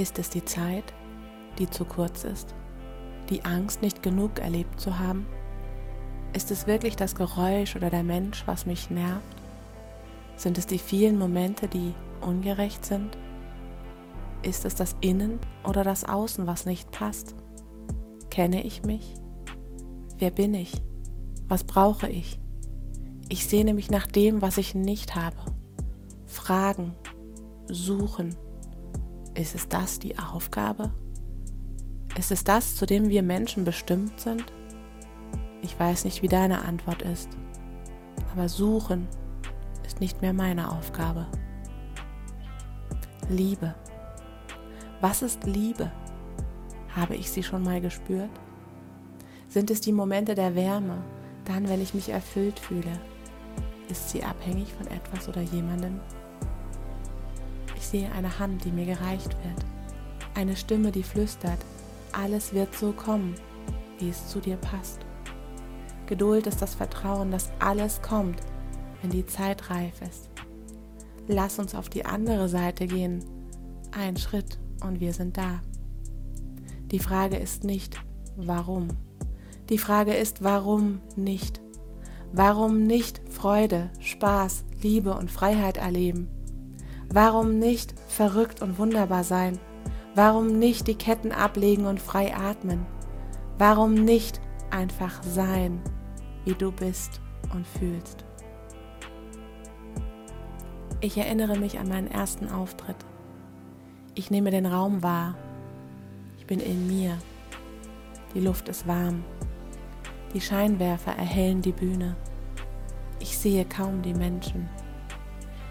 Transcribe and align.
Ist 0.00 0.18
es 0.18 0.30
die 0.30 0.46
Zeit, 0.46 0.94
die 1.58 1.68
zu 1.68 1.84
kurz 1.84 2.24
ist? 2.24 2.54
Die 3.28 3.44
Angst, 3.44 3.82
nicht 3.82 4.02
genug 4.02 4.38
erlebt 4.38 4.80
zu 4.80 4.98
haben? 4.98 5.26
Ist 6.32 6.50
es 6.50 6.66
wirklich 6.66 6.96
das 6.96 7.14
Geräusch 7.14 7.76
oder 7.76 7.90
der 7.90 8.02
Mensch, 8.02 8.44
was 8.46 8.64
mich 8.64 8.88
nervt? 8.88 9.36
Sind 10.36 10.56
es 10.56 10.66
die 10.66 10.78
vielen 10.78 11.18
Momente, 11.18 11.68
die 11.68 11.92
ungerecht 12.22 12.82
sind? 12.86 13.18
Ist 14.40 14.64
es 14.64 14.74
das 14.74 14.96
Innen 15.02 15.38
oder 15.68 15.84
das 15.84 16.04
Außen, 16.04 16.46
was 16.46 16.64
nicht 16.64 16.90
passt? 16.92 17.34
Kenne 18.30 18.64
ich 18.64 18.82
mich? 18.82 19.12
Wer 20.16 20.30
bin 20.30 20.54
ich? 20.54 20.80
Was 21.46 21.62
brauche 21.62 22.08
ich? 22.08 22.40
Ich 23.28 23.46
sehne 23.46 23.74
mich 23.74 23.90
nach 23.90 24.06
dem, 24.06 24.40
was 24.40 24.56
ich 24.56 24.74
nicht 24.74 25.14
habe. 25.14 25.36
Fragen, 26.24 26.94
suchen. 27.68 28.34
Ist 29.40 29.54
es 29.54 29.68
das 29.68 29.98
die 29.98 30.18
Aufgabe? 30.18 30.92
Ist 32.18 32.30
es 32.30 32.44
das, 32.44 32.76
zu 32.76 32.84
dem 32.84 33.08
wir 33.08 33.22
Menschen 33.22 33.64
bestimmt 33.64 34.20
sind? 34.20 34.52
Ich 35.62 35.80
weiß 35.80 36.04
nicht, 36.04 36.20
wie 36.20 36.28
deine 36.28 36.62
Antwort 36.62 37.00
ist, 37.00 37.30
aber 38.32 38.50
suchen 38.50 39.08
ist 39.86 39.98
nicht 39.98 40.20
mehr 40.20 40.34
meine 40.34 40.70
Aufgabe. 40.70 41.26
Liebe. 43.30 43.74
Was 45.00 45.22
ist 45.22 45.44
Liebe? 45.44 45.90
Habe 46.94 47.16
ich 47.16 47.30
sie 47.30 47.42
schon 47.42 47.62
mal 47.62 47.80
gespürt? 47.80 48.28
Sind 49.48 49.70
es 49.70 49.80
die 49.80 49.92
Momente 49.92 50.34
der 50.34 50.54
Wärme, 50.54 51.02
dann, 51.46 51.66
wenn 51.66 51.80
ich 51.80 51.94
mich 51.94 52.10
erfüllt 52.10 52.58
fühle? 52.58 52.92
Ist 53.88 54.10
sie 54.10 54.22
abhängig 54.22 54.74
von 54.74 54.86
etwas 54.88 55.30
oder 55.30 55.40
jemandem? 55.40 55.98
Ich 57.80 57.88
sehe 57.88 58.12
eine 58.12 58.38
Hand, 58.38 58.66
die 58.66 58.72
mir 58.72 58.84
gereicht 58.84 59.30
wird, 59.42 59.64
eine 60.34 60.54
Stimme, 60.54 60.92
die 60.92 61.02
flüstert, 61.02 61.58
alles 62.12 62.52
wird 62.52 62.74
so 62.74 62.92
kommen, 62.92 63.34
wie 63.98 64.10
es 64.10 64.28
zu 64.28 64.38
dir 64.38 64.56
passt. 64.56 65.00
Geduld 66.04 66.46
ist 66.46 66.60
das 66.60 66.74
Vertrauen, 66.74 67.30
dass 67.30 67.50
alles 67.58 68.02
kommt, 68.02 68.38
wenn 69.00 69.10
die 69.10 69.24
Zeit 69.24 69.70
reif 69.70 70.02
ist. 70.02 70.28
Lass 71.26 71.58
uns 71.58 71.74
auf 71.74 71.88
die 71.88 72.04
andere 72.04 72.50
Seite 72.50 72.86
gehen. 72.86 73.24
Ein 73.92 74.18
Schritt 74.18 74.58
und 74.84 75.00
wir 75.00 75.14
sind 75.14 75.38
da. 75.38 75.62
Die 76.90 76.98
Frage 76.98 77.38
ist 77.38 77.64
nicht, 77.64 77.96
warum. 78.36 78.88
Die 79.70 79.78
Frage 79.78 80.12
ist, 80.12 80.44
warum 80.44 81.00
nicht? 81.16 81.62
Warum 82.32 82.86
nicht 82.86 83.22
Freude, 83.30 83.88
Spaß, 84.00 84.64
Liebe 84.82 85.14
und 85.14 85.30
Freiheit 85.30 85.78
erleben? 85.78 86.28
Warum 87.12 87.58
nicht 87.58 87.94
verrückt 88.08 88.62
und 88.62 88.78
wunderbar 88.78 89.24
sein? 89.24 89.58
Warum 90.14 90.58
nicht 90.58 90.86
die 90.86 90.96
Ketten 90.96 91.32
ablegen 91.32 91.86
und 91.86 92.00
frei 92.00 92.34
atmen? 92.34 92.86
Warum 93.58 93.94
nicht 93.94 94.40
einfach 94.70 95.22
sein? 95.22 95.80
wie 96.44 96.54
du 96.54 96.72
bist 96.72 97.20
und 97.52 97.66
fühlst. 97.66 98.24
Ich 101.00 101.16
erinnere 101.16 101.58
mich 101.58 101.78
an 101.78 101.88
meinen 101.88 102.10
ersten 102.10 102.48
Auftritt. 102.48 102.96
Ich 104.14 104.30
nehme 104.30 104.50
den 104.50 104.66
Raum 104.66 105.02
wahr. 105.02 105.36
Ich 106.38 106.46
bin 106.46 106.60
in 106.60 106.86
mir. 106.86 107.16
Die 108.34 108.40
Luft 108.40 108.68
ist 108.68 108.86
warm. 108.86 109.24
Die 110.34 110.40
Scheinwerfer 110.40 111.12
erhellen 111.12 111.62
die 111.62 111.72
Bühne. 111.72 112.16
Ich 113.18 113.38
sehe 113.38 113.64
kaum 113.64 114.02
die 114.02 114.14
Menschen. 114.14 114.68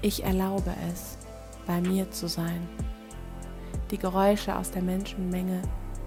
Ich 0.00 0.24
erlaube 0.24 0.74
es, 0.90 1.18
bei 1.66 1.80
mir 1.80 2.10
zu 2.10 2.28
sein. 2.28 2.68
Die 3.90 3.98
Geräusche 3.98 4.56
aus 4.56 4.70
der 4.70 4.82
Menschenmenge 4.82 5.62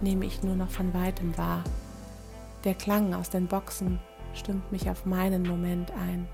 nehme 0.00 0.24
ich 0.24 0.42
nur 0.42 0.56
noch 0.56 0.70
von 0.70 0.92
weitem 0.94 1.36
wahr. 1.36 1.62
Der 2.64 2.74
Klang 2.74 3.14
aus 3.14 3.30
den 3.30 3.46
Boxen 3.46 3.98
stimmt 4.34 4.70
mich 4.72 4.90
auf 4.90 5.06
meinen 5.06 5.42
Moment 5.42 5.90
ein. 5.92 6.26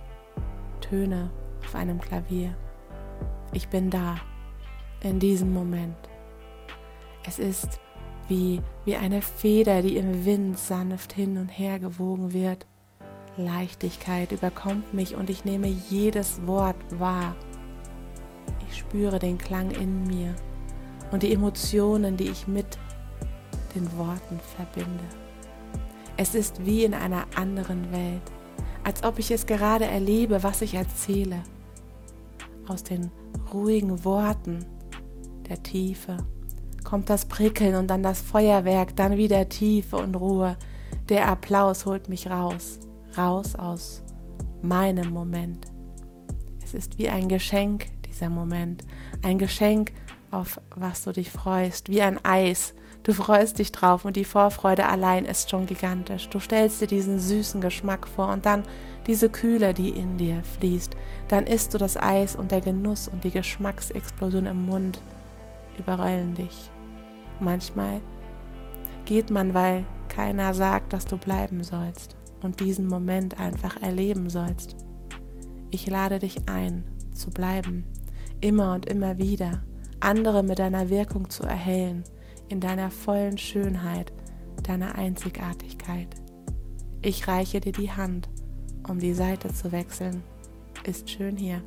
Töne 0.81 1.31
auf 1.65 1.75
einem 1.75 2.01
Klavier. 2.01 2.55
Ich 3.53 3.69
bin 3.69 3.91
da, 3.91 4.17
in 5.03 5.19
diesem 5.19 5.53
Moment. 5.53 5.97
Es 7.25 7.39
ist 7.39 7.81
wie, 8.29 8.61
wie 8.85 8.97
eine 8.97 9.23
Feder, 9.23 9.83
die 9.83 9.97
im 9.97 10.25
Wind 10.25 10.59
sanft 10.59 11.13
hin 11.13 11.37
und 11.37 11.49
her 11.49 11.79
gewogen 11.79 12.33
wird. 12.33 12.67
Leichtigkeit 13.37 14.33
überkommt 14.33 14.95
mich 14.95 15.17
und 15.17 15.31
ich 15.31 15.45
nehme 15.45 15.67
jedes 15.67 16.47
Wort 16.47 16.77
wahr. 16.99 17.35
Spüre 18.75 19.19
den 19.19 19.39
Klang 19.39 19.71
in 19.71 20.07
mir 20.07 20.35
und 21.11 21.23
die 21.23 21.33
Emotionen, 21.33 22.17
die 22.17 22.29
ich 22.29 22.47
mit 22.47 22.79
den 23.75 23.97
Worten 23.97 24.41
verbinde. 24.57 25.05
Es 26.17 26.35
ist 26.35 26.65
wie 26.65 26.85
in 26.85 26.95
einer 26.95 27.27
anderen 27.37 27.91
Welt, 27.93 28.23
als 28.85 29.03
ob 29.03 29.19
ich 29.19 29.31
es 29.31 29.47
gerade 29.47 29.85
erlebe, 29.85 30.43
was 30.43 30.63
ich 30.63 30.75
erzähle. 30.75 31.43
Aus 32.69 32.83
den 32.83 33.11
ruhigen 33.53 34.05
Worten 34.05 34.65
der 35.49 35.63
Tiefe 35.63 36.17
kommt 36.85 37.11
das 37.11 37.25
Prickeln 37.25 37.77
und 37.77 37.89
dann 37.89 38.03
das 38.03 38.21
Feuerwerk, 38.21 38.97
dann 38.97 39.17
wieder 39.17 39.49
Tiefe 39.49 39.97
und 39.97 40.15
Ruhe. 40.15 40.57
Der 41.09 41.29
Applaus 41.29 41.87
holt 41.87 42.09
mich 42.09 42.29
raus, 42.29 42.79
raus 43.17 43.55
aus 43.57 44.03
meinem 44.63 45.11
Moment. 45.11 45.67
Es 46.63 46.75
ist 46.75 46.99
wie 46.99 47.09
ein 47.09 47.29
Geschenk, 47.29 47.87
dieser 48.13 48.31
Moment, 48.31 48.85
ein 49.23 49.39
Geschenk, 49.39 49.93
auf 50.31 50.61
was 50.75 51.05
du 51.05 51.13
dich 51.13 51.31
freust, 51.31 51.89
wie 51.89 52.03
ein 52.03 52.25
Eis, 52.25 52.75
Du 53.03 53.13
freust 53.13 53.59
dich 53.59 53.73
drauf 53.73 54.05
und 54.05 54.15
die 54.15 54.25
Vorfreude 54.25 54.87
allein 54.87 55.25
ist 55.25 55.51
schon 55.51 55.67
gigantisch. 55.67 56.29
Du 56.29 56.39
stellst 56.39 56.81
dir 56.81 56.87
diesen 56.87 57.19
süßen 57.19 57.61
Geschmack 57.61 58.07
vor 58.07 58.29
und 58.29 58.47
dann 58.47 58.63
diese 59.09 59.29
Kühle, 59.29 59.75
die 59.75 59.91
in 59.91 60.19
dir 60.19 60.43
fließt. 60.59 60.95
Dann 61.27 61.49
isst 61.49 61.75
du 61.75 61.79
das 61.79 61.97
Eis 61.97 62.37
und 62.37 62.53
der 62.53 62.61
Genuss 62.61 63.09
und 63.09 63.25
die 63.25 63.33
Geschmacksexplosion 63.33 64.47
im 64.47 64.67
Mund 64.67 65.03
überrollen 65.79 66.35
dich. 66.35 66.71
Manchmal 67.41 68.01
geht 69.05 69.31
man, 69.31 69.53
weil 69.53 69.85
keiner 70.09 70.55
sagt, 70.55 70.93
dass 70.93 71.05
du 71.05 71.17
bleiben 71.17 71.65
sollst 71.65 72.15
und 72.41 72.61
diesen 72.61 72.87
Moment 72.87 73.41
einfach 73.41 73.83
erleben 73.83 74.31
sollst. 74.31 74.77
Ich 75.73 75.89
lade 75.89 76.21
dich 76.21 76.49
ein, 76.49 76.85
zu 77.13 77.31
bleiben, 77.31 77.85
immer 78.43 78.75
und 78.75 78.87
immer 78.87 79.17
wieder, 79.17 79.63
andere 80.01 80.43
mit 80.43 80.59
deiner 80.59 80.91
Wirkung 80.91 81.31
zu 81.31 81.45
erhellen, 81.45 82.05
in 82.49 82.61
deiner 82.61 82.91
vollen 82.91 83.39
Schönheit, 83.39 84.13
deiner 84.63 84.97
Einzigartigkeit. 84.97 86.09
Ich 87.01 87.27
reiche 87.27 87.61
dir 87.61 87.73
die 87.73 87.91
Hand, 87.91 88.29
um 88.89 88.99
die 88.99 89.15
Seite 89.15 89.53
zu 89.53 89.73
wechseln. 89.73 90.23
Ist 90.85 91.09
schön 91.09 91.37
hier. 91.37 91.63